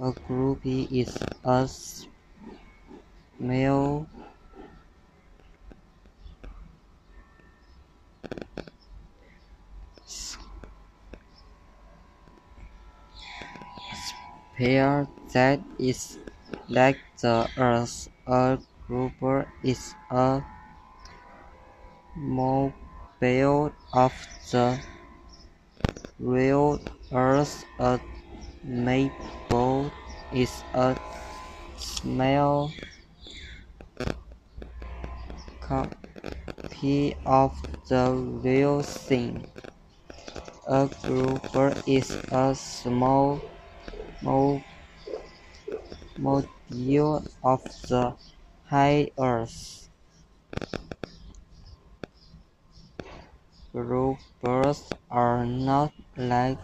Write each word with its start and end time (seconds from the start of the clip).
A 0.00 0.12
groupie 0.12 0.88
is 0.90 1.12
a 1.44 1.68
male 3.38 4.08
sphere 14.56 15.06
that 15.34 15.60
is 15.78 16.18
like 16.70 16.96
the 17.20 17.46
Earth. 17.58 18.08
A 18.26 18.56
grouper 18.86 19.52
is 19.62 19.94
a 20.10 20.40
mobile 22.16 23.70
of 23.92 24.12
the 24.50 24.80
real 26.18 26.80
Earth. 27.12 27.64
A 27.78 28.00
maple 28.64 29.69
is 30.32 30.64
a 30.74 30.96
small 31.76 32.70
copy 35.60 37.16
of 37.26 37.52
the 37.88 38.12
real 38.42 38.82
thing. 38.82 39.46
A 40.68 40.88
grouper 41.02 41.74
is 41.86 42.10
a 42.30 42.54
small 42.54 43.42
module 46.18 47.26
of 47.42 47.62
the 47.88 48.14
high 48.66 49.10
Earth. 49.18 49.88
Groupers 53.74 54.94
are 55.10 55.44
not 55.44 55.92
like 56.16 56.58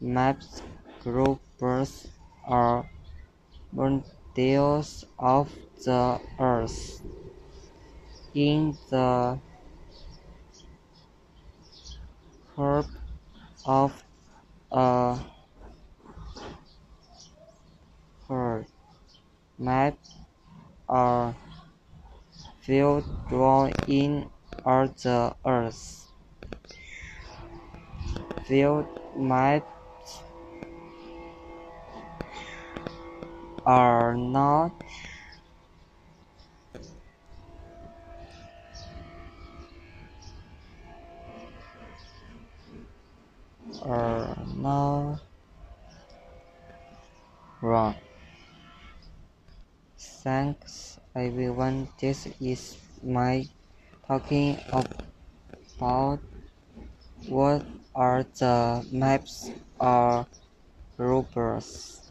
maps. 0.00 0.62
Groupers 1.02 2.08
are 2.44 2.91
modules 3.82 5.04
of 5.18 5.50
the 5.84 6.20
Earth. 6.38 7.02
In 8.34 8.78
the 8.90 9.40
curve 12.54 12.86
of 13.66 14.04
a 14.70 15.18
curve 18.26 18.66
map 19.58 19.98
a 20.88 21.34
field 22.60 23.04
drawn 23.28 23.74
in 23.86 24.30
are 24.64 24.88
the 24.88 25.34
Earth. 25.44 26.08
Field 28.46 28.86
maps 29.16 29.71
are 33.66 34.16
not 34.16 34.72
are 43.82 44.36
not 44.56 45.20
wrong. 47.62 47.96
Thanks 50.22 51.00
everyone. 51.14 51.88
This 51.98 52.26
is 52.38 52.76
my 53.02 53.46
talking 54.06 54.60
about 55.78 56.20
what 57.28 57.66
are 57.96 58.22
the 58.22 58.86
maps 58.92 59.50
or 59.80 60.24
groupers. 60.98 62.01